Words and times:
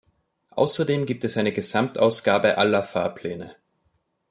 Außerdem 0.49 1.05
gibt 1.05 1.23
es 1.25 1.37
eine 1.37 1.51
Gesamtausgabe 1.51 2.57
aller 2.57 2.81
Fahrpläne. 2.81 3.55